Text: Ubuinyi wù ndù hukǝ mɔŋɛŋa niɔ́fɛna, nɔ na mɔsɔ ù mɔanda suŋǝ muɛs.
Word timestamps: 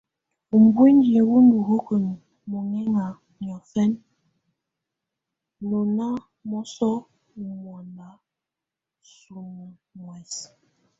Ubuinyi 0.55 1.19
wù 1.29 1.37
ndù 1.45 1.57
hukǝ 1.67 1.95
mɔŋɛŋa 2.49 3.05
niɔ́fɛna, 3.43 4.01
nɔ 5.67 5.79
na 5.97 6.07
mɔsɔ 6.49 6.89
ù 7.39 7.41
mɔanda 7.63 8.07
suŋǝ 9.13 9.65
muɛs. 9.95 10.31